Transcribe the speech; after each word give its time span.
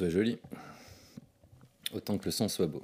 Soit 0.00 0.08
joli, 0.08 0.38
autant 1.92 2.16
que 2.16 2.24
le 2.24 2.30
son 2.30 2.48
soit 2.48 2.66
beau. 2.66 2.82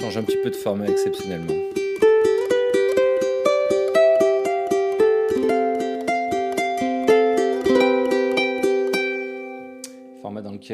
Change 0.00 0.16
un 0.16 0.24
petit 0.24 0.36
peu 0.42 0.50
de 0.50 0.56
format 0.56 0.88
exceptionnellement. 0.88 1.54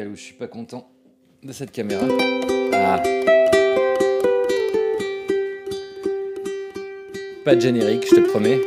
Où 0.07 0.15
je 0.15 0.21
suis 0.21 0.33
pas 0.33 0.47
content 0.47 0.89
de 1.43 1.51
cette 1.51 1.71
caméra. 1.71 2.05
Ah. 2.73 3.03
Pas 7.43 7.55
de 7.55 7.59
générique, 7.59 8.05
je 8.09 8.15
te 8.15 8.21
promets. 8.21 8.59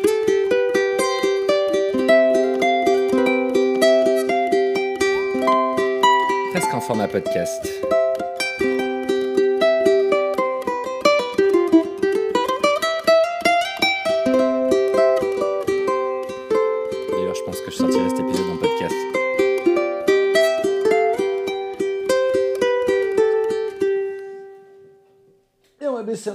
Presque 6.52 6.74
en 6.74 6.80
format 6.80 7.08
podcast. 7.08 7.66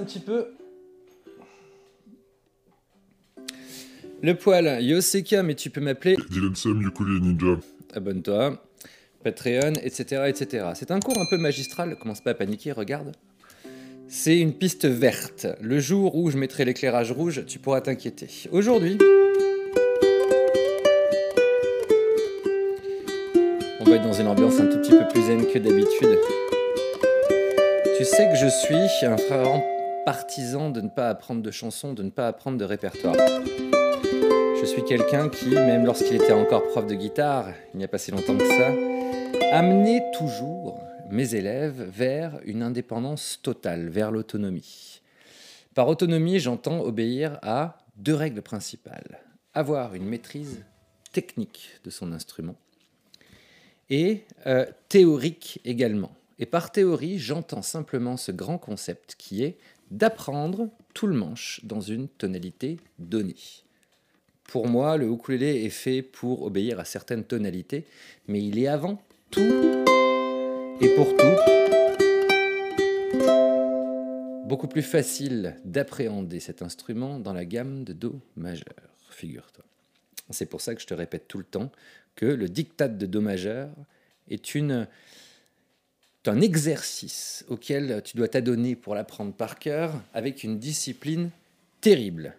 Petit 0.07 0.19
peu. 0.19 0.47
Le 4.23 4.33
poil, 4.33 4.81
Yoseka, 4.81 5.43
mais 5.43 5.53
tu 5.53 5.69
peux 5.69 5.81
m'appeler 5.81 6.15
Dylan 6.29 6.55
Sam, 6.55 6.81
Yukuli 6.81 7.21
Ninja. 7.21 7.59
abonne-toi, 7.93 8.63
Patreon, 9.23 9.73
etc. 9.83 10.23
etc. 10.27 10.67
C'est 10.75 10.91
un 10.91 10.99
cours 10.99 11.19
un 11.19 11.25
peu 11.29 11.37
magistral, 11.37 11.97
commence 11.99 12.21
pas 12.21 12.31
à 12.31 12.33
paniquer, 12.33 12.71
regarde. 12.71 13.11
C'est 14.07 14.39
une 14.39 14.53
piste 14.53 14.85
verte. 14.85 15.47
Le 15.61 15.79
jour 15.79 16.15
où 16.15 16.31
je 16.31 16.37
mettrai 16.37 16.63
l'éclairage 16.63 17.11
rouge, 17.11 17.43
tu 17.45 17.59
pourras 17.59 17.81
t'inquiéter. 17.81 18.29
Aujourd'hui, 18.51 18.97
on 23.81 23.83
va 23.83 23.95
être 23.97 24.03
dans 24.03 24.13
une 24.13 24.27
ambiance 24.27 24.59
un 24.61 24.67
tout 24.67 24.79
petit 24.79 24.91
peu 24.91 25.05
plus 25.09 25.21
zen 25.23 25.45
que 25.45 25.59
d'habitude. 25.59 26.17
Tu 27.97 28.05
sais 28.05 28.29
que 28.29 28.35
je 28.35 28.47
suis 28.47 29.05
un 29.05 29.17
fervent 29.17 29.76
partisan 30.07 30.69
de 30.69 30.79
ne 30.79 30.87
pas 30.87 31.09
apprendre 31.09 31.41
de 31.41 31.51
chansons, 31.51 31.91
de 31.91 32.01
ne 32.01 32.11
pas 32.11 32.29
apprendre 32.29 32.57
de 32.57 32.63
répertoire. 32.63 33.13
Je 33.13 34.63
suis 34.65 34.81
quelqu'un 34.85 35.27
qui, 35.27 35.49
même 35.49 35.83
lorsqu'il 35.83 36.15
était 36.15 36.31
encore 36.31 36.65
prof 36.69 36.87
de 36.87 36.95
guitare, 36.95 37.49
il 37.73 37.79
n'y 37.79 37.83
a 37.83 37.89
pas 37.89 37.97
si 37.97 38.11
longtemps 38.11 38.37
que 38.37 38.47
ça, 38.47 38.71
amenait 39.51 40.01
toujours 40.17 40.79
mes 41.09 41.35
élèves 41.35 41.89
vers 41.93 42.39
une 42.45 42.63
indépendance 42.63 43.41
totale, 43.43 43.89
vers 43.89 44.11
l'autonomie. 44.11 45.01
Par 45.75 45.89
autonomie, 45.89 46.39
j'entends 46.39 46.79
obéir 46.79 47.37
à 47.41 47.77
deux 47.97 48.15
règles 48.15 48.41
principales. 48.41 49.19
Avoir 49.53 49.93
une 49.93 50.05
maîtrise 50.05 50.63
technique 51.11 51.81
de 51.83 51.89
son 51.89 52.13
instrument 52.13 52.55
et 53.89 54.23
euh, 54.45 54.65
théorique 54.87 55.59
également. 55.65 56.13
Et 56.39 56.45
par 56.45 56.71
théorie, 56.71 57.19
j'entends 57.19 57.63
simplement 57.63 58.15
ce 58.15 58.31
grand 58.31 58.57
concept 58.57 59.15
qui 59.17 59.43
est 59.43 59.57
d'apprendre 59.91 60.69
tout 60.93 61.07
le 61.07 61.15
manche 61.15 61.61
dans 61.63 61.81
une 61.81 62.07
tonalité 62.07 62.77
donnée. 62.99 63.35
Pour 64.43 64.67
moi, 64.67 64.97
le 64.97 65.11
ukulélé 65.11 65.65
est 65.65 65.69
fait 65.69 66.01
pour 66.01 66.43
obéir 66.43 66.79
à 66.79 66.85
certaines 66.85 67.23
tonalités, 67.23 67.85
mais 68.27 68.43
il 68.43 68.59
est 68.59 68.67
avant 68.67 69.01
tout 69.29 69.41
et 70.79 70.89
pour 70.95 71.15
tout 71.17 71.57
beaucoup 74.47 74.67
plus 74.69 74.81
facile 74.81 75.57
d'appréhender 75.65 76.39
cet 76.39 76.61
instrument 76.61 77.19
dans 77.19 77.33
la 77.33 77.43
gamme 77.43 77.83
de 77.83 77.91
Do 77.91 78.21
majeur, 78.37 78.63
figure-toi. 79.09 79.65
C'est 80.29 80.45
pour 80.45 80.61
ça 80.61 80.73
que 80.73 80.81
je 80.81 80.87
te 80.87 80.93
répète 80.93 81.27
tout 81.27 81.37
le 81.37 81.43
temps 81.43 81.69
que 82.15 82.25
le 82.25 82.47
diktat 82.47 82.87
de 82.87 83.05
Do 83.05 83.19
majeur 83.19 83.69
est 84.29 84.55
une 84.55 84.87
un 86.27 86.41
exercice 86.41 87.45
auquel 87.47 88.01
tu 88.03 88.17
dois 88.17 88.27
t'adonner 88.27 88.75
pour 88.75 88.95
l'apprendre 88.95 89.33
par 89.33 89.59
cœur 89.59 89.91
avec 90.13 90.43
une 90.43 90.59
discipline 90.59 91.29
terrible. 91.81 92.35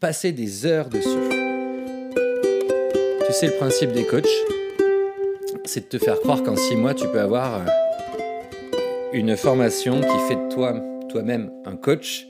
Passer 0.00 0.32
des 0.32 0.66
heures 0.66 0.88
dessus. 0.88 1.08
Tu 3.26 3.32
sais 3.32 3.46
le 3.46 3.56
principe 3.58 3.92
des 3.92 4.04
coachs, 4.04 4.24
c'est 5.64 5.92
de 5.92 5.98
te 5.98 6.02
faire 6.02 6.18
croire 6.20 6.42
qu'en 6.42 6.56
six 6.56 6.76
mois 6.76 6.94
tu 6.94 7.06
peux 7.08 7.20
avoir 7.20 7.60
euh, 7.60 7.70
une 9.12 9.36
formation 9.36 10.00
qui 10.00 10.28
fait 10.28 10.36
de 10.36 10.52
toi 10.52 10.82
toi-même 11.08 11.50
un 11.64 11.76
coach, 11.76 12.26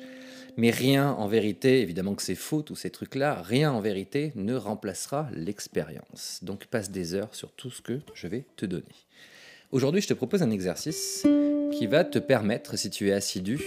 mais 0.56 0.70
rien 0.70 1.10
en 1.12 1.28
vérité, 1.28 1.80
évidemment 1.82 2.14
que 2.14 2.22
c'est 2.22 2.34
faux 2.34 2.62
tous 2.62 2.76
ces 2.76 2.90
trucs-là, 2.90 3.42
rien 3.42 3.72
en 3.72 3.80
vérité 3.80 4.32
ne 4.34 4.54
remplacera 4.54 5.28
l'expérience. 5.32 6.40
Donc 6.42 6.66
passe 6.66 6.90
des 6.90 7.14
heures 7.14 7.34
sur 7.34 7.52
tout 7.52 7.70
ce 7.70 7.82
que 7.82 8.00
je 8.14 8.26
vais 8.26 8.44
te 8.56 8.66
donner. 8.66 8.84
Aujourd'hui, 9.72 10.00
je 10.00 10.08
te 10.08 10.14
propose 10.14 10.42
un 10.42 10.50
exercice 10.50 11.24
qui 11.70 11.86
va 11.86 12.02
te 12.02 12.18
permettre, 12.18 12.76
si 12.76 12.90
tu 12.90 13.08
es 13.08 13.12
assidu, 13.12 13.60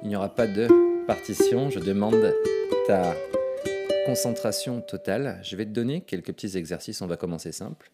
il 0.00 0.08
n'y 0.08 0.14
aura 0.14 0.32
pas 0.32 0.46
de 0.46 0.68
partition, 1.08 1.70
je 1.70 1.80
demande 1.80 2.32
ta 2.86 3.16
concentration 4.06 4.80
totale. 4.80 5.40
Je 5.42 5.56
vais 5.56 5.64
te 5.64 5.70
donner 5.70 6.02
quelques 6.02 6.32
petits 6.32 6.56
exercices, 6.56 7.02
on 7.02 7.08
va 7.08 7.16
commencer 7.16 7.50
simple. 7.50 7.90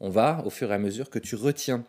On 0.00 0.10
va, 0.10 0.42
au 0.44 0.50
fur 0.50 0.70
et 0.70 0.74
à 0.74 0.78
mesure 0.78 1.08
que 1.08 1.18
tu 1.18 1.34
retiens, 1.34 1.82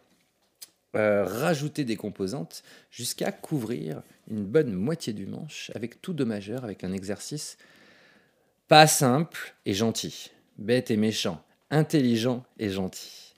euh, 0.95 1.25
rajouter 1.25 1.83
des 1.83 1.97
composantes 1.97 2.63
jusqu'à 2.89 3.33
couvrir 3.33 4.01
une 4.31 4.45
bonne 4.45 4.71
moitié 4.71 5.11
du 5.11 5.25
manche 5.25 5.69
avec 5.75 6.01
tout 6.01 6.13
do 6.13 6.25
majeur, 6.25 6.63
avec 6.63 6.85
un 6.85 6.93
exercice 6.93 7.57
pas 8.69 8.87
simple 8.87 9.53
et 9.65 9.73
gentil, 9.73 10.31
bête 10.57 10.91
et 10.91 10.97
méchant, 10.97 11.43
intelligent 11.71 12.45
et 12.57 12.69
gentil. 12.69 13.28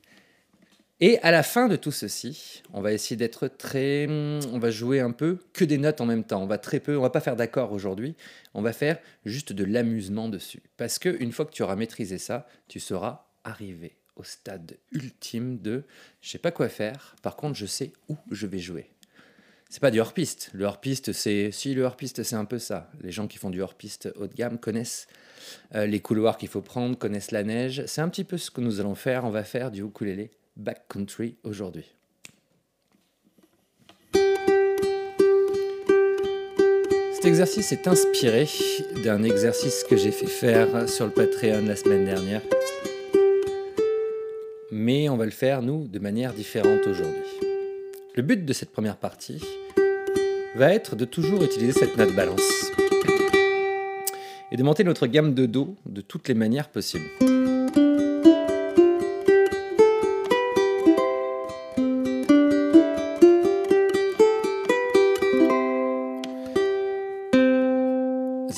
Et 1.04 1.18
à 1.24 1.32
la 1.32 1.42
fin 1.42 1.68
de 1.68 1.76
tout 1.76 1.92
ceci, 1.92 2.62
on 2.74 2.82
va 2.82 2.94
essayer 2.94 3.16
d'être 3.16 3.48
très, 3.48 4.06
on 4.08 4.60
va 4.60 4.70
jouer 4.70 5.00
un 5.00 5.10
peu 5.10 5.40
que 5.52 5.66
des 5.66 5.80
notes 5.80 6.00
en 6.00 6.06
même 6.06 6.24
temps. 6.24 6.44
On 6.44 6.46
va 6.46 6.60
très 6.60 6.80
peu, 6.80 6.96
on 6.96 7.02
va 7.02 7.10
pas 7.10 7.22
faire 7.22 7.36
d'accord 7.36 7.72
aujourd'hui. 7.72 8.16
On 8.54 8.62
va 8.62 8.72
faire 8.72 9.00
juste 9.26 9.52
de 9.52 9.64
l'amusement 9.64 10.30
dessus, 10.30 10.62
parce 10.78 11.00
que 11.00 11.10
une 11.20 11.32
fois 11.32 11.46
que 11.46 11.54
tu 11.54 11.64
auras 11.64 11.76
maîtrisé 11.76 12.20
ça, 12.20 12.48
tu 12.68 12.80
seras 12.80 13.26
arrivé 13.44 13.98
au 14.16 14.24
stade 14.24 14.78
ultime 14.92 15.58
de 15.58 15.86
je 16.22 16.30
sais 16.30 16.38
pas 16.38 16.52
quoi 16.52 16.70
faire. 16.70 17.16
Par 17.24 17.36
contre, 17.36 17.58
je 17.58 17.66
sais 17.66 17.94
où 18.08 18.18
je 18.30 18.46
vais 18.46 18.60
jouer. 18.60 18.92
C'est 19.72 19.80
pas 19.80 19.90
du 19.90 20.00
hors-piste. 20.00 20.52
Le 20.54 20.66
hors-piste, 20.66 21.14
c'est 21.14 21.50
si 21.52 21.74
le 21.74 21.82
hors-piste, 21.82 22.22
c'est 22.22 22.36
un 22.36 22.46
peu 22.46 22.60
ça. 22.60 22.92
Les 23.02 23.12
gens 23.12 23.26
qui 23.26 23.40
font 23.40 23.50
du 23.50 23.62
hors-piste 23.64 24.10
haut 24.18 24.28
de 24.28 24.36
gamme 24.36 24.60
connaissent 24.60 25.08
euh, 25.74 25.88
les 25.88 26.00
couloirs 26.00 26.38
qu'il 26.38 26.50
faut 26.50 26.62
prendre, 26.62 26.96
connaissent 26.96 27.32
la 27.32 27.44
neige. 27.44 27.84
C'est 27.88 28.02
un 28.02 28.10
petit 28.10 28.26
peu 28.26 28.38
ce 28.38 28.52
que 28.52 28.62
nous 28.62 28.80
allons 28.80 28.96
faire. 28.96 29.26
On 29.26 29.32
va 29.32 29.44
faire 29.44 29.72
du 29.72 29.82
ukulélé 29.82 30.30
backcountry 30.62 31.36
aujourd'hui. 31.44 31.86
Cet 37.14 37.26
exercice 37.26 37.72
est 37.72 37.88
inspiré 37.88 38.48
d'un 39.04 39.22
exercice 39.24 39.84
que 39.84 39.96
j'ai 39.96 40.12
fait 40.12 40.26
faire 40.26 40.90
sur 40.90 41.06
le 41.06 41.12
Patreon 41.12 41.66
la 41.68 41.76
semaine 41.76 42.06
dernière. 42.06 42.42
Mais 44.72 45.08
on 45.10 45.18
va 45.18 45.26
le 45.26 45.32
faire, 45.32 45.62
nous, 45.62 45.88
de 45.88 46.00
manière 46.00 46.34
différente 46.34 46.88
aujourd'hui. 46.88 47.22
Le 48.16 48.24
but 48.24 48.44
de 48.44 48.54
cette 48.54 48.72
première 48.72 48.98
partie 48.98 49.44
va 50.56 50.74
être 50.74 50.96
de 50.96 51.06
toujours 51.06 51.44
utiliser 51.44 51.74
cette 51.74 51.96
note 51.98 52.16
balance 52.16 52.72
et 54.52 54.58
de 54.58 54.64
monter 54.64 54.84
notre 54.84 55.08
gamme 55.08 55.34
de 55.34 55.46
Do 55.46 55.76
de 55.86 56.02
toutes 56.02 56.28
les 56.28 56.34
manières 56.34 56.70
possibles. 56.70 57.31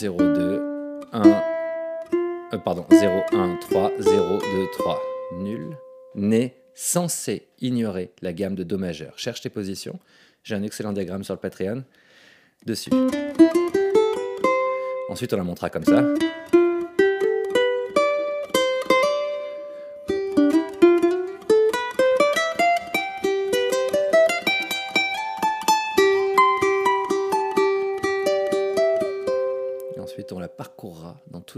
Zéro, 0.03 0.17
deux, 0.17 0.61
un, 1.13 1.41
euh, 2.51 2.57
pardon, 2.57 2.85
0, 2.91 3.21
1, 3.31 3.55
3, 3.55 3.91
0, 3.99 4.37
2, 4.37 4.67
3. 4.77 5.01
Nul 5.37 5.77
n'est 6.13 6.57
censé 6.75 7.47
ignorer 7.61 8.11
la 8.21 8.33
gamme 8.33 8.53
de 8.55 8.63
Do 8.63 8.77
majeur. 8.77 9.13
Cherche 9.15 9.39
tes 9.39 9.49
positions. 9.49 9.97
J'ai 10.43 10.55
un 10.55 10.63
excellent 10.63 10.91
diagramme 10.91 11.23
sur 11.23 11.33
le 11.35 11.39
Patreon 11.39 11.85
dessus. 12.65 12.91
Ensuite, 15.07 15.31
on 15.31 15.37
la 15.37 15.45
montrera 15.45 15.69
comme 15.69 15.85
ça. 15.85 16.03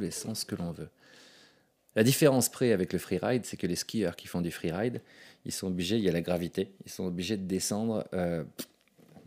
Les 0.01 0.11
sens 0.11 0.43
que 0.43 0.55
l'on 0.55 0.71
veut. 0.71 0.89
La 1.95 2.03
différence 2.03 2.49
près 2.49 2.71
avec 2.71 2.91
le 2.91 2.99
freeride, 2.99 3.45
c'est 3.45 3.57
que 3.57 3.67
les 3.67 3.75
skieurs 3.75 4.15
qui 4.15 4.27
font 4.27 4.41
du 4.41 4.51
freeride, 4.51 5.01
ils 5.45 5.51
sont 5.51 5.67
obligés, 5.67 5.97
il 5.97 6.03
y 6.03 6.09
a 6.09 6.11
la 6.11 6.21
gravité, 6.21 6.73
ils 6.85 6.91
sont 6.91 7.05
obligés 7.05 7.37
de 7.37 7.45
descendre 7.45 8.05
euh, 8.13 8.43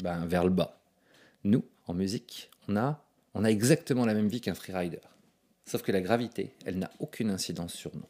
ben, 0.02 0.26
vers 0.26 0.44
le 0.44 0.50
bas. 0.50 0.78
Nous, 1.44 1.64
en 1.86 1.94
musique, 1.94 2.50
on 2.68 2.76
a, 2.76 3.02
on 3.34 3.44
a 3.44 3.50
exactement 3.50 4.04
la 4.04 4.14
même 4.14 4.28
vie 4.28 4.40
qu'un 4.40 4.54
freerider. 4.54 5.00
Sauf 5.64 5.82
que 5.82 5.92
la 5.92 6.00
gravité, 6.00 6.52
elle 6.66 6.78
n'a 6.78 6.90
aucune 6.98 7.30
incidence 7.30 7.74
sur 7.74 7.92
nous. 7.94 8.06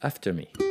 After 0.00 0.32
Me. 0.32 0.61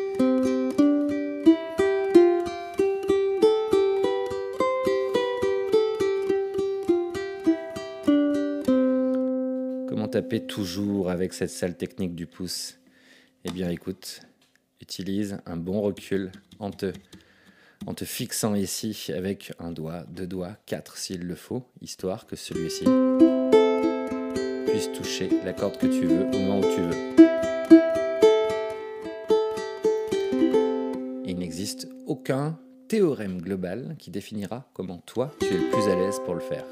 Toujours 10.40 11.10
avec 11.10 11.34
cette 11.34 11.50
sale 11.50 11.78
technique 11.78 12.16
du 12.16 12.26
pouce 12.26 12.80
Eh 13.46 13.52
bien 13.52 13.70
écoute, 13.70 14.22
utilise 14.80 15.40
un 15.46 15.58
bon 15.58 15.82
recul 15.82 16.32
en 16.60 16.72
te, 16.72 16.94
en 17.86 17.94
te 17.94 18.06
fixant 18.06 18.56
ici 18.56 19.12
avec 19.16 19.54
un 19.60 19.72
doigt, 19.72 20.06
deux 20.10 20.28
doigts, 20.28 20.58
quatre 20.66 20.98
s'il 20.98 21.22
le 21.22 21.36
faut, 21.36 21.64
histoire 21.82 22.26
que 22.26 22.36
celui-ci 22.36 22.86
puisse 24.68 24.92
toucher 24.94 25.30
la 25.44 25.54
corde 25.54 25.78
que 25.78 25.88
tu 25.88 26.06
veux 26.06 26.26
au 26.26 26.40
moment 26.40 26.60
où 26.60 26.76
tu 26.76 26.82
veux. 26.82 27.22
aucun 32.12 32.60
théorème 32.90 33.42
global 33.42 33.96
qui 33.98 34.12
définira 34.12 34.70
comment 34.74 34.98
toi 35.06 35.34
tu 35.40 35.48
es 35.48 35.58
le 35.58 35.70
plus 35.72 35.90
à 35.90 35.96
l'aise 35.96 36.20
pour 36.26 36.34
le 36.34 36.42
faire. 36.42 36.66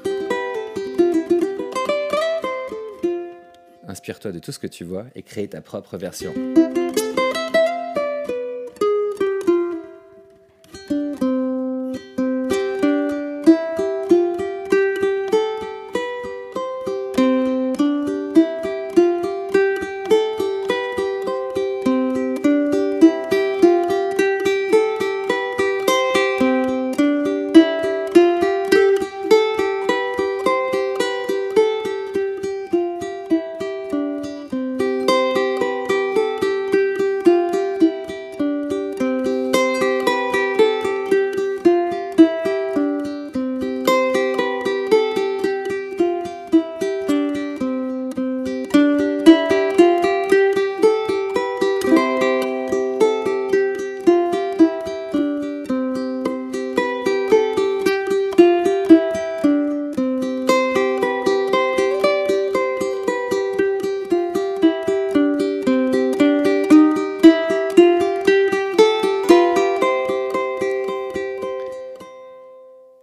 Inspire-toi 3.90 4.30
de 4.30 4.38
tout 4.38 4.52
ce 4.52 4.60
que 4.60 4.68
tu 4.68 4.84
vois 4.84 5.06
et 5.16 5.22
crée 5.22 5.48
ta 5.48 5.60
propre 5.60 5.98
version. 5.98 6.32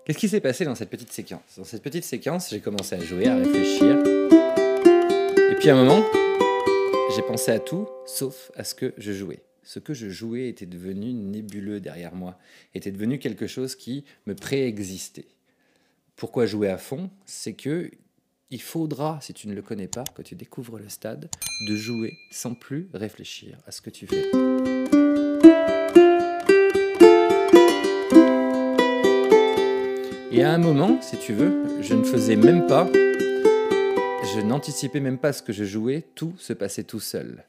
Qu'est-ce 0.07 0.19
qui 0.19 0.30
s'est 0.30 0.39
passé 0.39 0.63
dans 0.63 0.74
cette 0.74 0.89
petite 0.89 1.12
séquence? 1.12 1.57
Dans 1.57 1.65
cette 1.65 1.83
petite 1.83 2.06
séquence, 2.06 2.50
j'ai 2.50 2.62
commencé 2.62 2.95
à 2.95 3.04
jouer, 3.04 3.27
à 3.27 3.36
réfléchir. 3.36 3.98
Et 5.51 5.56
puis 5.56 5.69
à 5.69 5.75
un 5.75 5.83
moment, 5.83 6.01
j'ai 7.13 7.21
pensé 7.24 7.51
à 7.51 7.59
tout, 7.59 7.89
sauf 8.06 8.50
à 8.56 8.63
ce 8.63 8.74
que 8.74 8.94
je 8.98 9.12
jouais. 9.12 9.44
Ce 9.63 9.80
que 9.80 9.94
je 9.94 10.07
jouais 10.07 10.48
était 10.48 10.65
devenu 10.65 11.12
nébuleux 11.12 11.81
derrière 11.81 12.15
moi, 12.15 12.39
était 12.74 12.94
devenu 12.94 13.19
quelque 13.19 13.48
chose 13.48 13.75
qui 13.75 14.06
me 14.27 14.33
préexistait. 14.33 15.27
Pourquoi 16.15 16.45
jouer 16.45 16.69
à 16.69 16.77
fond? 16.77 17.09
C'est 17.25 17.56
que 17.56 17.92
il 18.50 18.62
faudra, 18.62 19.19
si 19.21 19.33
tu 19.33 19.50
ne 19.50 19.54
le 19.54 19.62
connais 19.62 19.89
pas, 19.89 20.06
que 20.15 20.21
tu 20.21 20.36
découvres 20.36 20.80
le 20.80 20.88
stade, 20.88 21.30
de 21.68 21.75
jouer 21.75 22.13
sans 22.31 22.54
plus 22.54 22.88
réfléchir 22.94 23.57
à 23.68 23.71
ce 23.71 23.81
que 23.81 23.89
tu 23.89 24.07
fais. 24.07 24.31
Et 30.38 30.44
à 30.44 30.54
un 30.54 30.60
moment, 30.60 31.01
si 31.01 31.18
tu 31.18 31.34
veux, 31.34 31.81
je 31.81 31.95
ne 31.95 32.04
faisais 32.04 32.36
même 32.36 32.68
pas, 32.68 32.88
je 32.94 34.39
n'anticipais 34.42 35.00
même 35.00 35.18
pas 35.18 35.34
ce 35.34 35.42
que 35.42 35.51
je 35.51 35.63
jouais, 35.63 36.04
tout 36.13 36.36
se 36.38 36.54
passait 36.54 36.84
tout 36.84 37.00
seul. 37.00 37.44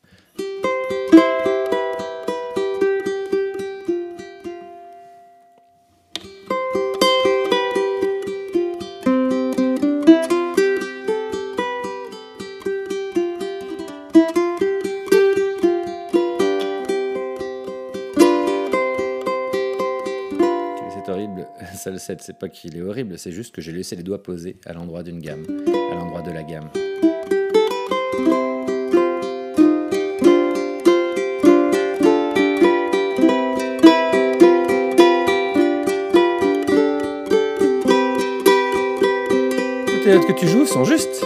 Ça 21.75 21.91
le 21.91 21.99
c'est 21.99 22.39
pas 22.39 22.49
qu'il 22.49 22.77
est 22.77 22.83
horrible, 22.83 23.19
c'est 23.19 23.33
juste 23.33 23.55
que 23.55 23.63
j'ai 23.63 23.73
laissé 23.73 23.97
les 23.97 24.03
doigts 24.03 24.23
posés 24.23 24.57
à 24.67 24.75
l'endroit 24.75 25.03
d'une 25.03 25.21
gamme, 25.21 25.47
à 25.91 25.95
l'endroit 25.95 26.21
de 26.21 26.31
la 26.31 26.43
gamme. 26.43 26.69
Toutes 39.87 40.05
les 40.05 40.15
notes 40.15 40.27
que 40.27 40.39
tu 40.39 40.47
joues 40.47 40.67
sont 40.67 40.85
justes. 40.85 41.25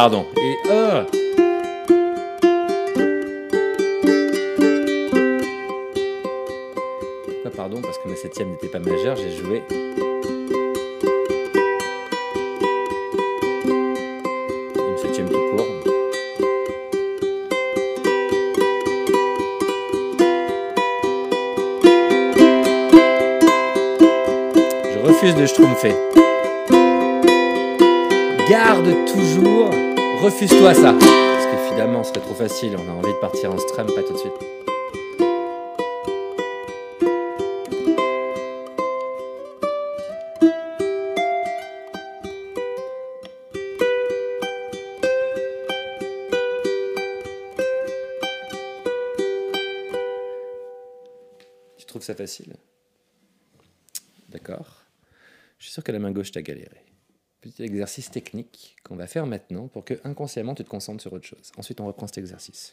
Pardon. 0.00 0.26
Et 0.36 0.56
Pourquoi 7.24 7.50
pardon? 7.56 7.80
Parce 7.82 7.98
que 7.98 8.08
ma 8.08 8.14
septième 8.14 8.50
n'était 8.50 8.68
pas 8.68 8.78
majeure, 8.78 9.16
j'ai 9.16 9.32
joué. 9.32 9.64
Une 14.76 14.98
septième 14.98 15.28
tout 15.28 15.40
court. 15.50 15.66
Je 24.84 24.98
refuse 25.08 25.34
de 25.34 25.44
schtroumpfer. 25.44 25.96
Garde 28.48 28.94
toujours, 29.06 29.70
refuse-toi 30.20 30.74
ça. 30.74 30.92
Parce 30.92 31.46
que 31.46 31.56
finalement, 31.70 32.02
ce 32.02 32.10
serait 32.10 32.20
trop 32.20 32.34
facile, 32.34 32.76
on 32.76 32.88
a 32.90 32.92
envie 32.92 33.12
de 33.12 33.20
partir 33.20 33.52
en 33.52 33.58
strum, 33.58 33.86
pas 33.86 34.02
tout 34.02 34.12
de 34.12 34.18
suite. 34.18 34.32
Tu 51.76 51.86
trouves 51.86 52.02
ça 52.02 52.14
facile? 52.14 52.54
D'accord. 54.28 54.82
Je 55.58 55.64
suis 55.64 55.72
sûr 55.72 55.82
que 55.82 55.92
la 55.92 55.98
main 55.98 56.10
gauche 56.10 56.32
t'a 56.32 56.42
galéré. 56.42 56.87
Petit 57.58 57.64
exercice 57.64 58.08
technique 58.12 58.76
qu'on 58.84 58.94
va 58.94 59.08
faire 59.08 59.26
maintenant 59.26 59.66
pour 59.66 59.84
que 59.84 59.94
inconsciemment 60.04 60.54
tu 60.54 60.62
te 60.62 60.68
concentres 60.68 61.02
sur 61.02 61.12
autre 61.12 61.26
chose. 61.26 61.50
Ensuite, 61.56 61.80
on 61.80 61.88
reprend 61.88 62.06
cet 62.06 62.18
exercice. 62.18 62.72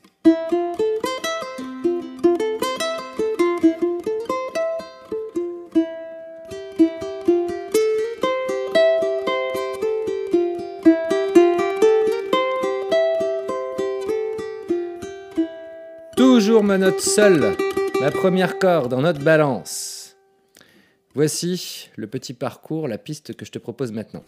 Toujours 16.15 16.63
ma 16.63 16.77
note 16.77 16.99
seule, 16.99 17.57
ma 17.99 18.11
première 18.11 18.59
corde 18.59 18.93
en 18.93 19.01
note 19.01 19.17
balance. 19.23 20.15
Voici 21.15 21.89
le 21.95 22.05
petit 22.05 22.35
parcours, 22.35 22.87
la 22.87 22.99
piste 22.99 23.35
que 23.35 23.45
je 23.45 23.51
te 23.51 23.57
propose 23.57 23.91
maintenant. 23.91 24.23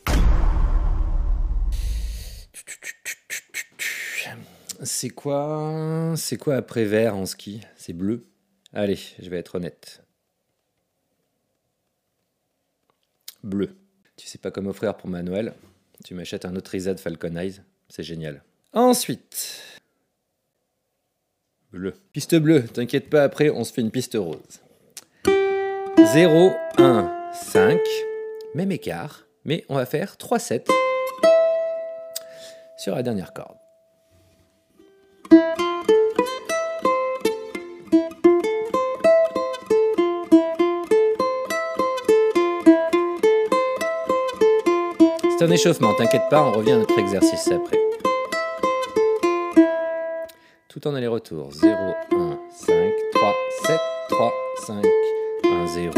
C'est 4.83 5.09
quoi 5.09 6.13
C'est 6.15 6.37
quoi 6.37 6.55
après 6.55 6.85
vert 6.85 7.15
en 7.15 7.25
ski? 7.25 7.61
C'est 7.75 7.93
bleu? 7.93 8.25
Allez, 8.73 8.99
je 9.19 9.29
vais 9.29 9.37
être 9.37 9.55
honnête. 9.55 10.03
Bleu. 13.43 13.75
Tu 14.17 14.27
sais 14.27 14.37
pas 14.37 14.51
comment 14.51 14.71
offrir 14.71 14.95
pour 14.97 15.09
ma 15.09 15.23
Noël 15.23 15.53
Tu 16.03 16.13
m'achètes 16.13 16.45
un 16.45 16.55
autre 16.55 16.73
Isa 16.75 16.93
de 16.93 16.99
Falcon 16.99 17.35
Eyes, 17.35 17.61
c'est 17.89 18.03
génial. 18.03 18.43
Ensuite, 18.73 19.79
bleu. 21.71 21.93
Piste 22.11 22.35
bleue, 22.35 22.63
t'inquiète 22.67 23.09
pas, 23.09 23.23
après 23.23 23.49
on 23.49 23.63
se 23.63 23.73
fait 23.73 23.81
une 23.81 23.91
piste 23.91 24.15
rose. 24.15 24.61
0, 26.13 26.51
1, 26.77 27.31
5, 27.33 27.79
même 28.53 28.71
écart, 28.71 29.27
mais 29.45 29.65
on 29.69 29.75
va 29.75 29.85
faire 29.85 30.17
3 30.17 30.39
7 30.39 30.69
sur 32.77 32.95
la 32.95 33.03
dernière 33.03 33.33
corde. 33.33 33.57
C'est 45.37 45.45
un 45.45 45.51
échauffement, 45.51 45.93
t'inquiète 45.93 46.29
pas, 46.31 46.41
on 46.41 46.51
revient 46.51 46.71
à 46.71 46.77
notre 46.77 46.97
exercice 46.97 47.47
après. 47.51 47.77
Tout 50.67 50.87
en 50.87 50.95
aller-retour. 50.95 51.51
0, 51.51 51.75
1, 52.11 52.39
5, 52.49 52.91
3, 53.13 53.33
7, 53.67 53.79
3, 54.09 54.33
5, 54.65 54.85
1, 55.45 55.67
0. 55.67 55.93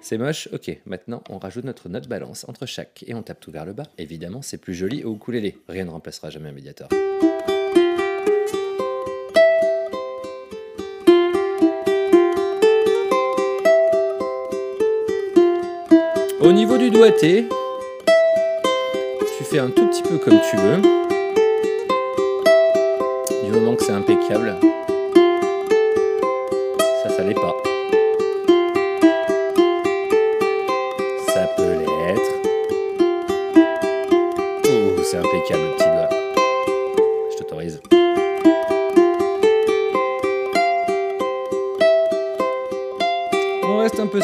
C'est 0.00 0.16
moche 0.16 0.48
Ok, 0.52 0.78
maintenant 0.86 1.24
on 1.28 1.38
rajoute 1.38 1.64
notre 1.64 1.88
note 1.88 2.06
balance 2.06 2.46
entre 2.48 2.64
chaque 2.66 3.04
et 3.08 3.14
on 3.14 3.22
tape 3.24 3.40
tout 3.40 3.50
vers 3.50 3.64
le 3.64 3.72
bas. 3.72 3.88
Évidemment, 3.98 4.42
c'est 4.42 4.58
plus 4.58 4.74
joli 4.74 5.02
au 5.02 5.16
ukulélé. 5.16 5.58
Rien 5.68 5.86
ne 5.86 5.90
remplacera 5.90 6.30
jamais 6.30 6.50
un 6.50 6.52
médiator. 6.52 6.88
Au 16.44 16.52
niveau 16.52 16.76
du 16.76 16.90
doigté, 16.90 17.46
tu 19.38 19.44
fais 19.44 19.58
un 19.58 19.70
tout 19.70 19.86
petit 19.86 20.02
peu 20.02 20.18
comme 20.18 20.38
tu 20.50 20.56
veux. 20.58 20.82
Du 23.44 23.50
moment 23.50 23.74
que 23.74 23.82
c'est 23.82 23.92
impeccable. 23.92 24.54
Ça, 27.02 27.08
ça 27.08 27.22
l'est 27.22 27.32
pas. 27.32 27.63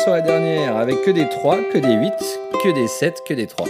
La 0.07 0.23
dernière 0.23 0.77
avec 0.77 1.03
que 1.03 1.11
des 1.11 1.29
3, 1.29 1.59
que 1.73 1.79
des 1.79 1.95
8, 1.95 2.13
que 2.65 2.75
des 2.75 2.89
7, 2.89 3.23
que 3.25 3.35
des 3.35 3.47
3. 3.47 3.67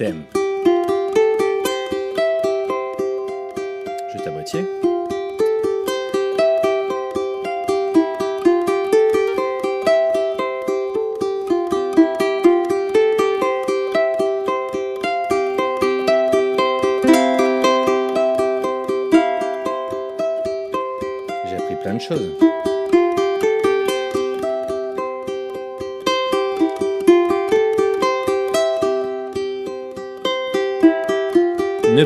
Juste 0.00 0.32
à 4.26 4.30
moitié. 4.30 4.89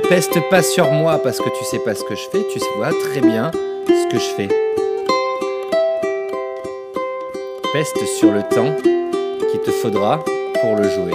Peste 0.09 0.39
pas 0.51 0.63
sur 0.63 0.91
moi 0.91 1.19
parce 1.19 1.39
que 1.39 1.49
tu 1.59 1.65
sais 1.65 1.79
pas 1.79 1.95
ce 1.95 2.05
que 2.05 2.15
je 2.15 2.29
fais, 2.31 2.47
tu 2.53 2.59
vois 2.77 2.91
très 2.91 3.21
bien 3.21 3.51
ce 3.89 4.09
que 4.09 4.19
je 4.19 4.35
fais. 4.37 4.49
Peste 7.73 8.05
sur 8.19 8.31
le 8.31 8.43
temps 8.43 8.75
qu'il 9.51 9.61
te 9.61 9.71
faudra 9.71 10.23
pour 10.61 10.77
le 10.77 10.89
jouer. 10.89 11.13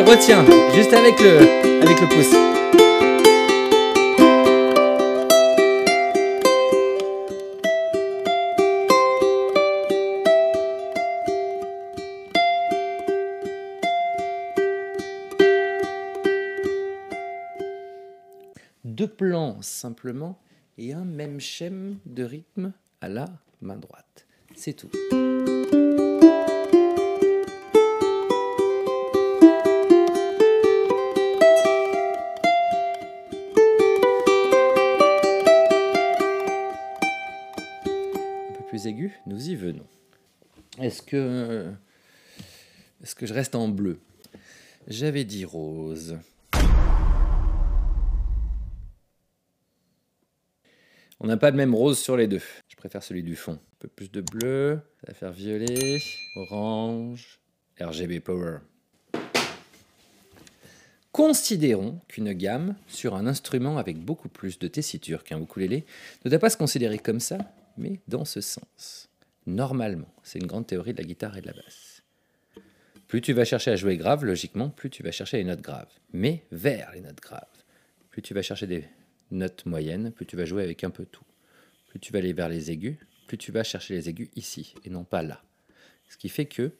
Retiens, 0.00 0.44
juste 0.74 0.92
avec 0.92 1.20
le, 1.20 1.38
avec 1.82 2.00
le 2.00 2.08
pouce. 2.08 2.34
Deux 18.84 19.08
plans 19.08 19.58
simplement 19.60 20.38
et 20.78 20.92
un 20.92 21.04
même 21.04 21.40
schème 21.40 21.98
de 22.06 22.24
rythme 22.24 22.72
à 23.00 23.08
la 23.08 23.26
main 23.60 23.76
droite. 23.76 24.26
C'est 24.56 24.74
tout. 24.74 24.90
Aigu, 38.76 39.18
nous 39.26 39.48
y 39.48 39.54
venons. 39.54 39.86
Est-ce 40.80 41.02
que, 41.02 41.72
est-ce 43.02 43.14
que 43.14 43.26
je 43.26 43.34
reste 43.34 43.54
en 43.54 43.68
bleu? 43.68 44.00
J'avais 44.88 45.24
dit 45.24 45.44
rose. 45.44 46.18
On 51.20 51.26
n'a 51.26 51.36
pas 51.36 51.50
le 51.50 51.56
même 51.56 51.74
rose 51.74 51.98
sur 51.98 52.16
les 52.16 52.26
deux. 52.26 52.42
Je 52.68 52.76
préfère 52.76 53.02
celui 53.02 53.22
du 53.22 53.36
fond. 53.36 53.52
Un 53.52 53.76
peu 53.78 53.88
plus 53.88 54.10
de 54.10 54.20
bleu, 54.20 54.80
ça 55.00 55.12
va 55.12 55.14
faire 55.14 55.32
violet, 55.32 55.98
orange, 56.36 57.38
RGB 57.80 58.20
Power. 58.20 58.58
Considérons 61.12 62.00
qu'une 62.08 62.32
gamme 62.32 62.74
sur 62.88 63.14
un 63.14 63.26
instrument 63.26 63.78
avec 63.78 63.98
beaucoup 63.98 64.28
plus 64.28 64.58
de 64.58 64.66
tessiture 64.66 65.22
qu'un 65.22 65.40
ukulélé 65.40 65.86
ne 66.24 66.30
doit 66.30 66.40
pas 66.40 66.50
se 66.50 66.56
considérer 66.56 66.98
comme 66.98 67.20
ça, 67.20 67.38
mais 67.76 68.00
dans 68.08 68.24
ce 68.24 68.40
sens. 68.40 69.08
Normalement, 69.46 70.12
c'est 70.22 70.38
une 70.38 70.46
grande 70.46 70.66
théorie 70.66 70.94
de 70.94 70.98
la 70.98 71.04
guitare 71.04 71.36
et 71.36 71.40
de 71.40 71.46
la 71.46 71.52
basse. 71.52 72.02
Plus 73.08 73.20
tu 73.20 73.32
vas 73.32 73.44
chercher 73.44 73.70
à 73.70 73.76
jouer 73.76 73.96
grave, 73.96 74.24
logiquement, 74.24 74.70
plus 74.70 74.90
tu 74.90 75.02
vas 75.02 75.12
chercher 75.12 75.36
les 75.36 75.44
notes 75.44 75.60
graves, 75.60 75.92
mais 76.12 76.44
vers 76.50 76.90
les 76.92 77.00
notes 77.00 77.20
graves. 77.20 77.46
Plus 78.10 78.22
tu 78.22 78.34
vas 78.34 78.42
chercher 78.42 78.66
des 78.66 78.84
notes 79.30 79.66
moyennes, 79.66 80.10
plus 80.10 80.26
tu 80.26 80.36
vas 80.36 80.44
jouer 80.44 80.62
avec 80.62 80.82
un 80.84 80.90
peu 80.90 81.04
tout. 81.04 81.24
Plus 81.88 82.00
tu 82.00 82.12
vas 82.12 82.18
aller 82.20 82.32
vers 82.32 82.48
les 82.48 82.70
aigus, 82.70 82.96
plus 83.26 83.38
tu 83.38 83.52
vas 83.52 83.62
chercher 83.62 83.94
les 83.94 84.08
aigus 84.08 84.30
ici 84.34 84.74
et 84.84 84.90
non 84.90 85.04
pas 85.04 85.22
là. 85.22 85.42
Ce 86.08 86.16
qui 86.16 86.28
fait 86.28 86.46
que 86.46 86.72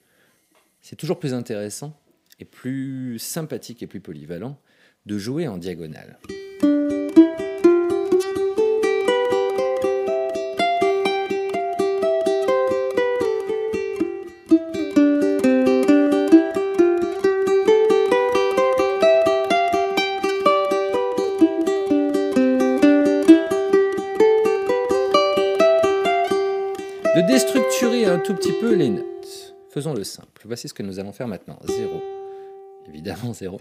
c'est 0.80 0.96
toujours 0.96 1.18
plus 1.18 1.34
intéressant 1.34 1.98
et 2.40 2.44
plus 2.44 3.18
sympathique 3.18 3.82
et 3.82 3.86
plus 3.86 4.00
polyvalent 4.00 4.58
de 5.06 5.18
jouer 5.18 5.48
en 5.48 5.58
diagonale. 5.58 6.18
Tout 28.24 28.34
petit 28.34 28.52
peu 28.52 28.74
les 28.74 28.88
notes. 28.88 29.54
Faisons 29.68 29.92
le 29.92 30.02
simple. 30.02 30.42
Voici 30.46 30.68
ce 30.68 30.74
que 30.74 30.82
nous 30.82 30.98
allons 30.98 31.12
faire 31.12 31.28
maintenant. 31.28 31.58
0, 31.64 32.02
évidemment 32.88 33.34
0. 33.34 33.60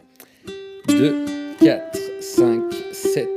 2, 0.88 1.26
4, 1.60 2.00
5, 2.22 2.62
7, 2.94 3.30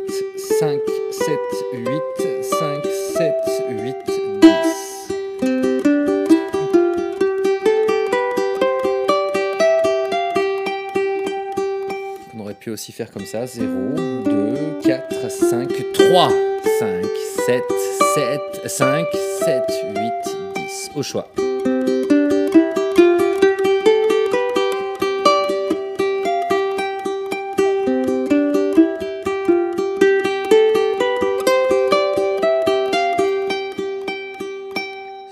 5, 0.60 0.80
7, 1.10 1.38
8, 1.72 2.00
5, 2.42 2.84
7, 3.16 3.34
8, 3.70 3.96
10. 4.40 4.46
On 12.34 12.40
aurait 12.40 12.54
pu 12.54 12.70
aussi 12.70 12.92
faire 12.92 13.10
comme 13.10 13.26
ça. 13.26 13.46
0, 13.46 13.66
2, 14.24 14.80
4, 14.84 15.30
5, 15.30 15.92
3, 15.92 16.28
5, 16.78 17.04
7, 17.46 17.64
7, 18.14 18.40
5, 18.66 19.06
7, 19.44 19.62
8, 19.96 20.05
choix. 21.02 21.30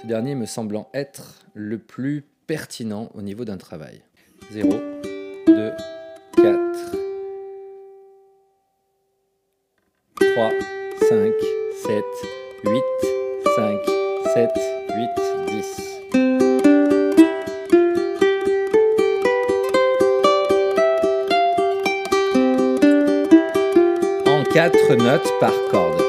Ce 0.00 0.06
dernier 0.06 0.34
me 0.34 0.46
semblant 0.46 0.88
être 0.92 1.44
le 1.54 1.78
plus 1.78 2.24
pertinent 2.46 3.10
au 3.14 3.22
niveau 3.22 3.44
d'un 3.44 3.56
travail. 3.56 4.02
0, 4.52 4.93
notes 24.92 25.32
par 25.40 25.52
corde. 25.70 26.02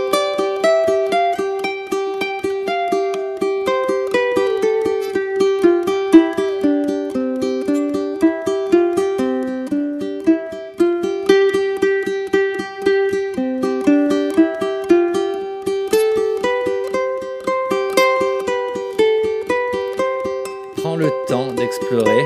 Prends 20.76 20.96
le 20.98 21.10
temps 21.28 21.54
d'explorer 21.54 22.26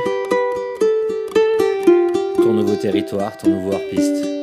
ton 2.37 2.53
nouveau 2.53 2.75
territoire, 2.75 3.37
ton 3.37 3.49
nouveau 3.49 3.73
hors-piste. 3.73 4.38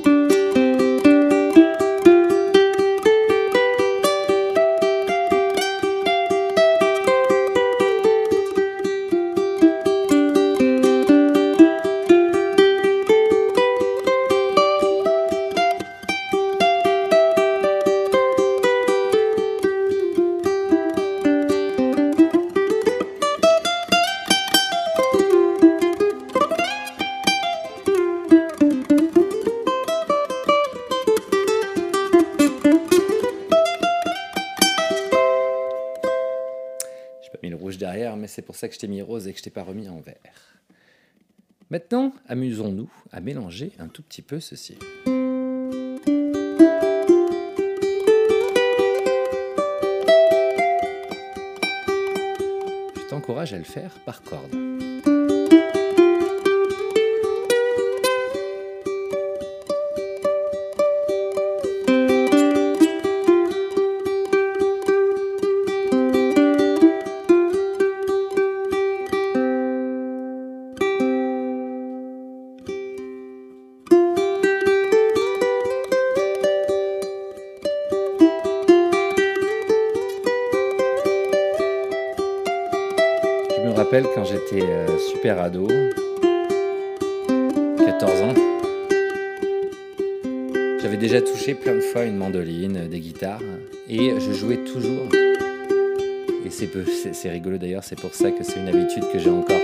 Pour 38.57 38.61
ça 38.63 38.69
que 38.69 38.75
je 38.75 38.79
t'ai 38.79 38.89
mis 38.89 39.03
rose 39.03 39.29
et 39.29 39.35
que 39.35 39.39
je 39.39 39.45
t'ai 39.45 39.51
pas 39.51 39.63
remis 39.63 39.87
en 39.91 40.01
vert. 40.01 40.17
Maintenant, 41.69 42.15
amusons-nous 42.27 42.91
à 43.13 43.21
mélanger 43.21 43.73
un 43.79 43.89
tout 43.89 44.03
petit 44.03 44.23
peu 44.23 44.41
ceci. 44.41 44.79
Je 52.97 53.11
t'encourage 53.11 53.53
à 53.53 53.59
le 53.59 53.65
faire 53.65 53.93
par 54.07 54.23
corde. 54.23 54.55
J'étais 84.27 84.65
euh, 84.65 84.99
super 84.99 85.41
ado, 85.41 85.69
14 87.79 88.23
ans, 88.23 88.35
j'avais 90.83 90.97
déjà 90.97 91.21
touché 91.21 91.55
plein 91.55 91.75
de 91.75 91.81
fois 91.81 92.05
une 92.05 92.17
mandoline, 92.17 92.89
des 92.89 93.01
guitares, 93.01 93.41
et 93.89 94.11
je 94.19 94.33
jouais 94.33 94.59
toujours. 94.59 95.09
Et 96.45 96.51
c'est 96.51 97.31
rigolo 97.31 97.59
d'ailleurs, 97.59 97.85
c'est 97.85 97.99
pour 97.99 98.15
ça 98.15 98.31
que 98.31 98.45
c'est 98.45 98.59
une 98.59 98.69
habitude 98.69 99.05
que 99.13 99.19
j'ai 99.19 99.31
encore. 99.31 99.57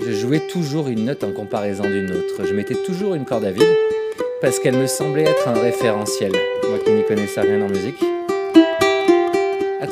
Je 0.00 0.12
jouais 0.12 0.40
toujours 0.40 0.88
une 0.88 1.04
note 1.04 1.22
en 1.24 1.32
comparaison 1.32 1.84
d'une 1.84 2.10
autre. 2.10 2.44
Je 2.44 2.52
mettais 2.54 2.74
toujours 2.74 3.14
une 3.14 3.24
corde 3.24 3.44
à 3.44 3.52
vide 3.52 3.62
parce 4.40 4.58
qu'elle 4.58 4.76
me 4.76 4.86
semblait 4.86 5.24
être 5.24 5.48
un 5.48 5.60
référentiel. 5.60 6.32
Moi 6.68 6.78
qui 6.84 6.90
n'y 6.92 7.04
connaissais 7.04 7.42
rien 7.42 7.62
en 7.62 7.68
musique. 7.68 8.02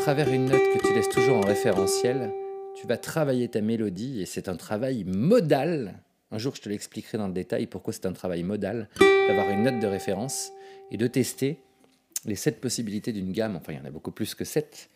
Travers 0.08 0.32
une 0.32 0.46
note 0.46 0.62
que 0.72 0.86
tu 0.86 0.94
laisses 0.94 1.10
toujours 1.10 1.36
en 1.36 1.42
référentiel, 1.42 2.32
tu 2.74 2.86
vas 2.86 2.96
travailler 2.96 3.46
ta 3.46 3.60
mélodie 3.60 4.22
et 4.22 4.24
c'est 4.24 4.48
un 4.48 4.56
travail 4.56 5.04
modal. 5.04 6.02
Un 6.30 6.38
jour, 6.38 6.56
je 6.56 6.62
te 6.62 6.70
l'expliquerai 6.70 7.18
dans 7.18 7.26
le 7.26 7.34
détail 7.34 7.66
pourquoi 7.66 7.92
c'est 7.92 8.06
un 8.06 8.14
travail 8.14 8.42
modal 8.42 8.88
d'avoir 8.98 9.50
une 9.50 9.64
note 9.64 9.80
de 9.80 9.86
référence 9.86 10.50
et 10.90 10.96
de 10.96 11.06
tester 11.06 11.60
les 12.24 12.36
sept 12.36 12.58
possibilités 12.58 13.12
d'une 13.12 13.32
gamme, 13.32 13.56
enfin 13.56 13.74
il 13.74 13.78
y 13.80 13.82
en 13.82 13.84
a 13.84 13.90
beaucoup 13.90 14.10
plus 14.10 14.34
que 14.34 14.46
sept, 14.46 14.88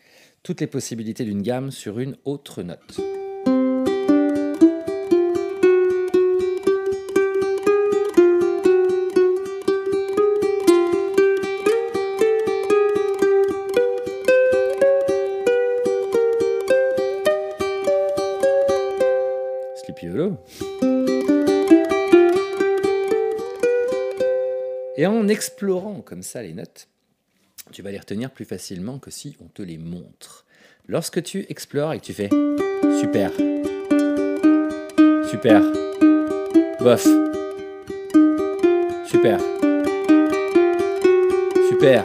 toutes 0.42 0.62
les 0.62 0.66
possibilités 0.66 1.24
d'une 1.24 1.42
gamme 1.42 1.72
sur 1.72 1.98
une 1.98 2.16
autre 2.24 2.62
note. 2.62 2.98
Explorant 25.32 26.02
comme 26.02 26.22
ça 26.22 26.42
les 26.42 26.52
notes, 26.52 26.88
tu 27.72 27.80
vas 27.80 27.90
les 27.90 27.98
retenir 27.98 28.30
plus 28.30 28.44
facilement 28.44 28.98
que 28.98 29.10
si 29.10 29.34
on 29.40 29.46
te 29.46 29.62
les 29.62 29.78
montre. 29.78 30.44
Lorsque 30.86 31.22
tu 31.22 31.46
explores 31.48 31.94
et 31.94 32.00
que 32.00 32.04
tu 32.04 32.12
fais 32.12 32.28
super, 33.00 33.30
super, 35.30 35.62
bof, 36.80 37.04
super, 39.06 39.40
super. 41.70 42.04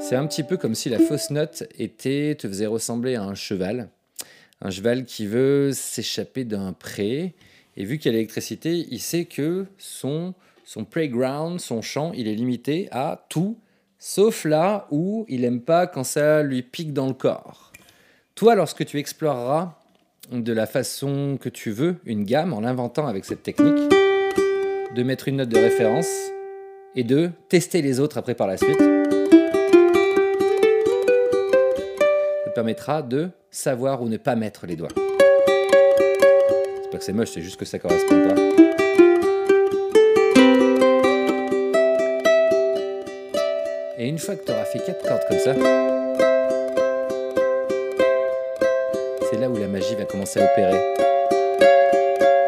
C'est 0.00 0.16
un 0.16 0.26
petit 0.26 0.42
peu 0.42 0.58
comme 0.58 0.74
si 0.74 0.90
la 0.90 0.98
fausse 0.98 1.30
note 1.30 1.64
était, 1.78 2.36
te 2.38 2.46
faisait 2.46 2.66
ressembler 2.66 3.14
à 3.14 3.22
un 3.22 3.34
cheval. 3.34 3.88
Un 4.60 4.70
cheval 4.70 5.06
qui 5.06 5.26
veut 5.26 5.70
s'échapper 5.72 6.44
d'un 6.44 6.74
pré. 6.74 7.34
Et 7.78 7.86
vu 7.86 7.96
qu'il 7.96 8.12
y 8.12 8.14
a 8.14 8.16
l'électricité, 8.16 8.86
il 8.90 9.00
sait 9.00 9.24
que 9.24 9.64
son 9.78 10.34
son 10.64 10.84
playground, 10.84 11.60
son 11.60 11.82
champ, 11.82 12.12
il 12.14 12.26
est 12.26 12.34
limité 12.34 12.88
à 12.90 13.24
tout, 13.28 13.58
sauf 13.98 14.44
là 14.44 14.86
où 14.90 15.26
il 15.28 15.42
n'aime 15.42 15.60
pas 15.60 15.86
quand 15.86 16.04
ça 16.04 16.42
lui 16.42 16.62
pique 16.62 16.92
dans 16.92 17.06
le 17.06 17.12
corps. 17.14 17.72
Toi, 18.34 18.54
lorsque 18.54 18.84
tu 18.84 18.98
exploreras 18.98 19.74
de 20.32 20.52
la 20.52 20.66
façon 20.66 21.38
que 21.40 21.48
tu 21.48 21.70
veux 21.70 21.96
une 22.04 22.24
gamme 22.24 22.52
en 22.52 22.60
l'inventant 22.60 23.06
avec 23.06 23.24
cette 23.24 23.42
technique, 23.42 23.90
de 24.94 25.02
mettre 25.02 25.28
une 25.28 25.36
note 25.36 25.48
de 25.50 25.58
référence 25.58 26.08
et 26.96 27.04
de 27.04 27.30
tester 27.48 27.82
les 27.82 28.00
autres 28.00 28.16
après 28.18 28.34
par 28.34 28.46
la 28.46 28.56
suite, 28.56 28.78
ça 28.78 28.86
te 32.50 32.54
permettra 32.54 33.02
de 33.02 33.30
savoir 33.50 34.02
où 34.02 34.08
ne 34.08 34.16
pas 34.16 34.34
mettre 34.34 34.66
les 34.66 34.76
doigts. 34.76 34.88
C'est 36.82 36.90
pas 36.90 36.98
que 36.98 37.04
c'est 37.04 37.12
moche, 37.12 37.30
c'est 37.32 37.42
juste 37.42 37.56
que 37.56 37.64
ça 37.64 37.78
correspond 37.78 38.28
pas. 38.28 38.73
Et 44.04 44.08
une 44.08 44.18
fois 44.18 44.34
que 44.34 44.44
tu 44.44 44.52
auras 44.52 44.66
fait 44.66 44.80
quatre 44.80 45.02
cordes 45.02 45.22
comme 45.30 45.38
ça, 45.38 45.54
c'est 49.30 49.40
là 49.40 49.48
où 49.48 49.56
la 49.56 49.66
magie 49.66 49.94
va 49.94 50.04
commencer 50.04 50.40
à 50.40 50.44
opérer. 50.44 50.78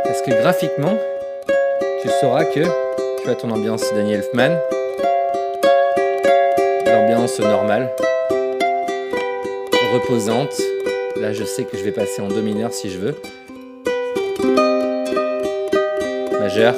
Parce 0.04 0.20
que 0.20 0.32
graphiquement, 0.32 0.98
tu 2.02 2.10
sauras 2.20 2.44
que 2.44 2.60
tu 3.22 3.30
as 3.30 3.34
ton 3.36 3.50
ambiance 3.52 3.90
Daniel 3.94 4.20
Elfman, 4.20 4.54
l'ambiance 6.88 7.40
normale, 7.40 7.90
reposante. 9.94 10.60
Là, 11.18 11.32
je 11.32 11.44
sais 11.44 11.64
que 11.64 11.78
je 11.78 11.84
vais 11.84 11.92
passer 11.92 12.20
en 12.20 12.28
do 12.28 12.42
mineur 12.42 12.74
si 12.74 12.90
je 12.90 12.98
veux. 12.98 13.14
Majeur. 16.38 16.74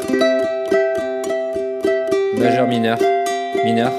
Majeur 2.37 2.69
mineur. 2.69 2.99
Mineur. 3.65 3.91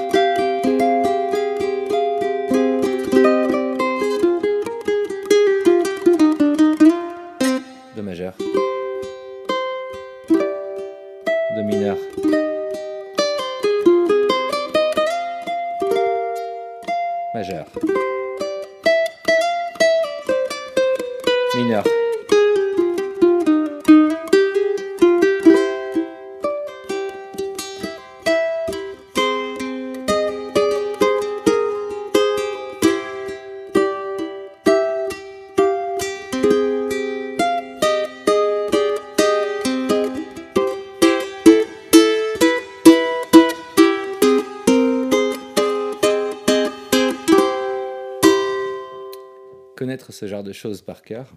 Ce 50.08 50.26
genre 50.26 50.42
de 50.42 50.52
choses 50.52 50.82
par 50.82 51.02
cœur 51.02 51.36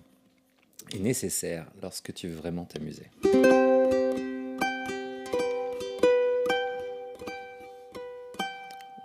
est 0.93 0.99
nécessaire 0.99 1.65
lorsque 1.81 2.13
tu 2.13 2.27
veux 2.27 2.35
vraiment 2.35 2.65
t'amuser. 2.65 3.09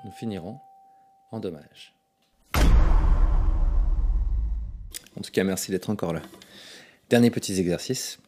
Nous 0.04 0.12
finirons 0.12 0.58
en 1.30 1.40
dommage. 1.40 1.94
En 5.16 5.20
tout 5.20 5.30
cas, 5.32 5.44
merci 5.44 5.70
d'être 5.70 5.90
encore 5.90 6.12
là. 6.12 6.22
Dernier 7.10 7.30
petit 7.30 7.58
exercice. 7.58 8.18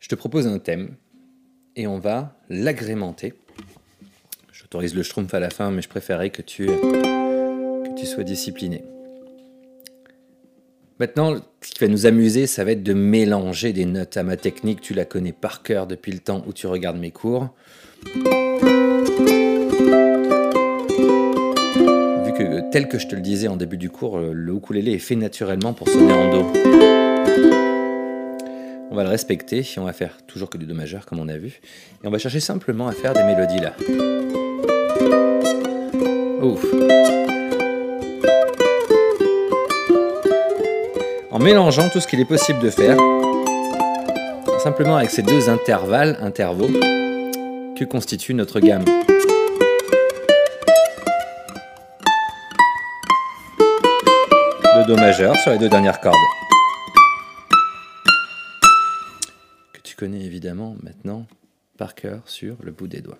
Je 0.00 0.08
te 0.08 0.14
propose 0.14 0.46
un 0.46 0.58
thème 0.58 0.96
et 1.76 1.86
on 1.86 1.98
va 1.98 2.36
l'agrémenter. 2.48 3.34
J'autorise 4.52 4.94
le 4.94 5.02
schtroumpf 5.02 5.34
à 5.34 5.40
la 5.40 5.50
fin, 5.50 5.70
mais 5.70 5.82
je 5.82 5.88
préférerais 5.88 6.30
que 6.30 6.42
tu, 6.42 6.66
que 6.66 7.98
tu 7.98 8.06
sois 8.06 8.24
discipliné. 8.24 8.84
Maintenant, 10.98 11.36
ce 11.62 11.70
qui 11.70 11.80
va 11.80 11.88
nous 11.88 12.06
amuser, 12.06 12.46
ça 12.46 12.64
va 12.64 12.72
être 12.72 12.82
de 12.82 12.92
mélanger 12.92 13.72
des 13.72 13.86
notes 13.86 14.16
à 14.16 14.22
ma 14.22 14.36
technique. 14.36 14.80
Tu 14.80 14.94
la 14.94 15.04
connais 15.04 15.32
par 15.32 15.62
cœur 15.62 15.86
depuis 15.86 16.12
le 16.12 16.18
temps 16.18 16.44
où 16.46 16.52
tu 16.52 16.66
regardes 16.66 16.98
mes 16.98 17.10
cours. 17.10 17.48
Vu 18.04 18.12
que, 22.34 22.70
tel 22.70 22.88
que 22.88 22.98
je 22.98 23.08
te 23.08 23.14
le 23.14 23.22
disais 23.22 23.48
en 23.48 23.56
début 23.56 23.78
du 23.78 23.90
cours, 23.90 24.18
le 24.18 24.54
ukulélé 24.54 24.92
est 24.92 24.98
fait 24.98 25.16
naturellement 25.16 25.72
pour 25.72 25.88
sonner 25.88 26.12
en 26.12 26.30
Do. 26.30 26.52
On 28.90 28.94
va 28.94 29.04
le 29.04 29.08
respecter 29.08 29.64
on 29.78 29.84
va 29.84 29.94
faire 29.94 30.18
toujours 30.26 30.50
que 30.50 30.58
du 30.58 30.66
Do 30.66 30.74
majeur 30.74 31.06
comme 31.06 31.18
on 31.18 31.28
a 31.28 31.38
vu. 31.38 31.60
Et 32.04 32.06
on 32.06 32.10
va 32.10 32.18
chercher 32.18 32.40
simplement 32.40 32.88
à 32.88 32.92
faire 32.92 33.14
des 33.14 33.22
mélodies 33.22 33.60
là. 33.60 33.74
Ouf. 36.42 37.31
En 41.32 41.38
mélangeant 41.38 41.88
tout 41.88 41.98
ce 41.98 42.06
qu'il 42.06 42.20
est 42.20 42.26
possible 42.26 42.60
de 42.60 42.68
faire, 42.68 42.98
simplement 44.62 44.96
avec 44.96 45.10
ces 45.10 45.22
deux 45.22 45.48
intervalles, 45.48 46.18
intervaux, 46.20 46.68
que 46.68 47.84
constitue 47.84 48.34
notre 48.34 48.60
gamme. 48.60 48.84
De 54.74 54.86
Do 54.86 54.94
majeur 54.96 55.34
sur 55.36 55.52
les 55.52 55.58
deux 55.58 55.70
dernières 55.70 56.00
cordes. 56.00 56.16
Que 59.72 59.80
tu 59.82 59.96
connais 59.96 60.22
évidemment 60.22 60.76
maintenant 60.82 61.24
par 61.78 61.94
cœur 61.94 62.20
sur 62.26 62.56
le 62.62 62.72
bout 62.72 62.88
des 62.88 63.00
doigts. 63.00 63.18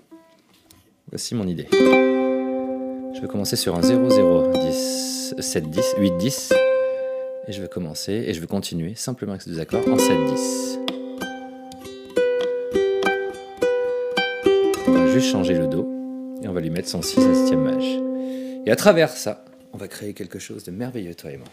Voici 1.11 1.35
mon 1.35 1.47
idée. 1.47 1.67
Je 1.73 3.21
vais 3.21 3.29
commencer 3.29 3.57
sur 3.57 3.75
un 3.75 3.83
0, 3.83 4.11
0, 4.11 4.53
10, 4.59 5.35
7, 5.39 5.71
10, 5.71 5.95
8, 5.99 6.17
10. 6.19 6.53
Et 7.49 7.53
je 7.53 7.61
vais 7.61 7.69
commencer 7.69 8.13
et 8.13 8.35
je 8.35 8.41
vais 8.41 8.47
continuer 8.47 8.95
simplement 8.95 9.33
avec 9.33 9.43
ces 9.43 9.51
deux 9.51 9.59
accords 9.59 9.83
en 9.89 9.97
7-10. 9.97 10.79
On 14.87 14.93
va 14.93 15.09
juste 15.09 15.27
changer 15.27 15.55
le 15.55 15.67
Do 15.67 15.89
et 16.41 16.47
on 16.47 16.53
va 16.53 16.61
lui 16.61 16.71
mettre 16.71 16.89
son 16.89 17.03
6 17.03 17.19
à 17.19 17.35
7 17.49 17.59
mage. 17.59 17.99
Et 18.65 18.71
à 18.71 18.77
travers 18.77 19.09
ça, 19.11 19.45
on 19.73 19.77
va 19.77 19.89
créer 19.89 20.15
quelque 20.15 20.39
chose 20.39 20.63
de 20.63 20.71
merveilleux, 20.71 21.17
toi 21.17 21.33
et 21.33 21.37
moi. 21.37 21.49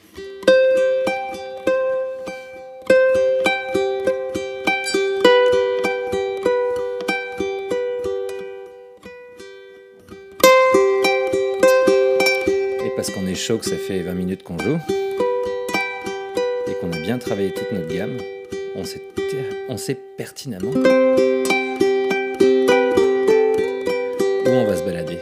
Et 12.85 12.91
parce 12.95 13.09
qu'on 13.09 13.25
est 13.25 13.33
chaud, 13.33 13.57
que 13.57 13.65
ça 13.65 13.75
fait 13.75 14.03
20 14.03 14.13
minutes 14.13 14.43
qu'on 14.43 14.59
joue, 14.59 14.77
bien 17.09 17.17
travaillé 17.17 17.51
toute 17.51 17.71
notre 17.71 17.91
gamme, 17.91 18.17
on 18.75 18.83
sait, 18.83 19.01
on 19.67 19.77
sait 19.77 19.97
pertinemment 20.15 20.69
où 20.69 20.75
on 24.47 24.63
va 24.63 24.77
se 24.77 24.83
balader. 24.83 25.17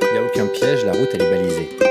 Il 0.00 0.12
n'y 0.12 0.18
a 0.18 0.24
aucun 0.24 0.46
piège, 0.46 0.84
la 0.84 0.92
route 0.92 1.08
elle 1.12 1.22
est 1.22 1.30
balisée. 1.30 1.89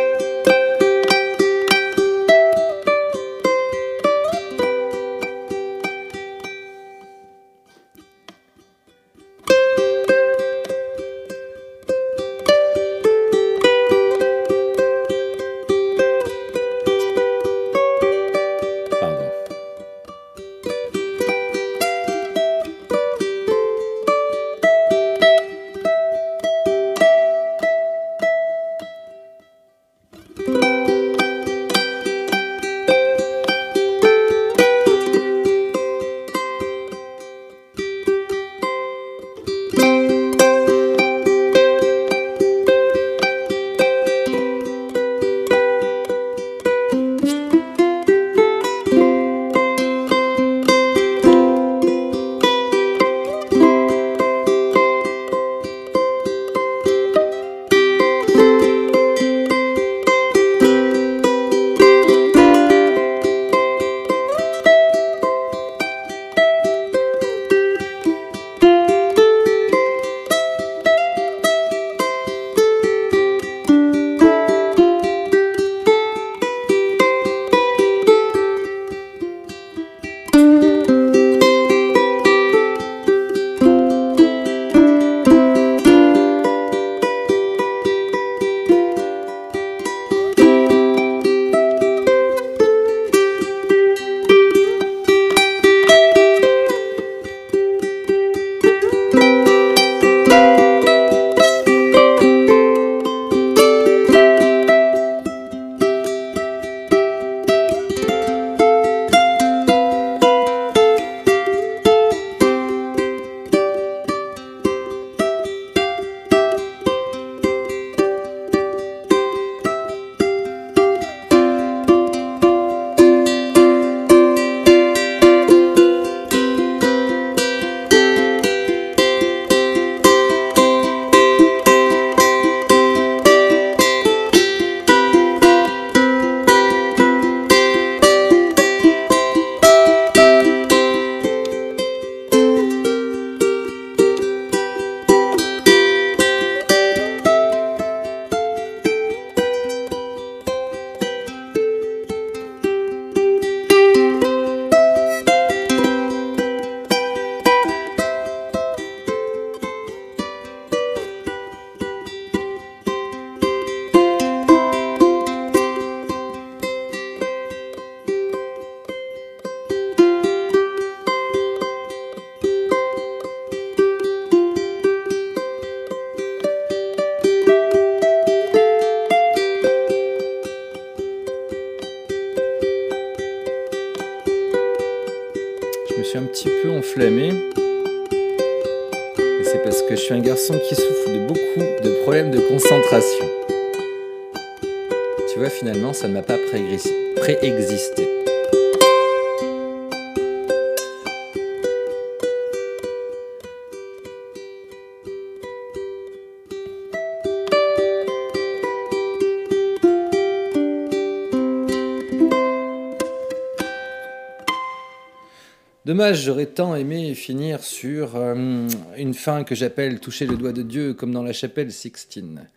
Dommage, 215.90 216.22
j'aurais 216.26 216.46
tant 216.46 216.76
aimé 216.76 217.16
finir 217.16 217.64
sur 217.64 218.16
euh, 218.16 218.68
une 218.96 219.16
fin 219.16 219.44
que 219.44 219.56
j'appelle 219.56 220.00
toucher 220.00 220.28
le 220.28 220.38
doigt 220.38 220.54
de 220.54 220.62
Dieu 220.62 220.94
comme 220.94 221.12
dans 221.12 221.24
la 221.24 221.34
chapelle 221.34 221.72
Sixtine. 221.72 222.48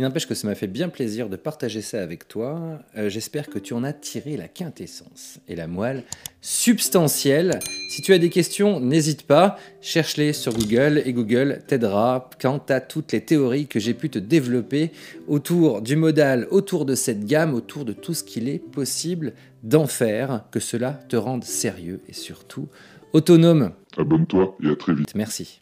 Il 0.00 0.04
n'empêche 0.04 0.26
que 0.26 0.34
ça 0.34 0.48
m'a 0.48 0.56
fait 0.56 0.66
bien 0.66 0.88
plaisir 0.88 1.28
de 1.28 1.36
partager 1.36 1.80
ça 1.80 2.02
avec 2.02 2.26
toi. 2.26 2.80
Euh, 2.96 3.08
J'espère 3.08 3.48
que 3.48 3.60
tu 3.60 3.74
en 3.74 3.84
as 3.84 3.92
tiré 3.92 4.36
la 4.36 4.48
quintessence 4.48 5.38
et 5.46 5.54
la 5.54 5.68
moelle 5.68 6.02
substantielle. 6.40 7.60
Si 7.90 8.02
tu 8.02 8.12
as 8.12 8.18
des 8.18 8.28
questions, 8.28 8.80
n'hésite 8.80 9.22
pas, 9.22 9.56
cherche-les 9.80 10.32
sur 10.32 10.52
Google 10.52 11.00
et 11.04 11.12
Google 11.12 11.62
t'aidera 11.68 12.28
quant 12.40 12.60
à 12.68 12.80
toutes 12.80 13.12
les 13.12 13.20
théories 13.20 13.68
que 13.68 13.78
j'ai 13.78 13.94
pu 13.94 14.10
te 14.10 14.18
développer 14.18 14.90
autour 15.28 15.80
du 15.80 15.94
modal, 15.94 16.48
autour 16.50 16.86
de 16.86 16.96
cette 16.96 17.24
gamme, 17.24 17.54
autour 17.54 17.84
de 17.84 17.92
tout 17.92 18.14
ce 18.14 18.24
qu'il 18.24 18.48
est 18.48 18.58
possible 18.58 19.32
d'en 19.62 19.86
faire, 19.86 20.42
que 20.50 20.58
cela 20.58 20.92
te 21.08 21.14
rende 21.14 21.44
sérieux 21.44 22.00
et 22.08 22.14
surtout 22.14 22.66
autonome. 23.12 23.70
Abonne-toi 23.96 24.56
et 24.60 24.70
à 24.70 24.74
très 24.76 24.92
vite. 24.92 25.14
Merci. 25.14 25.60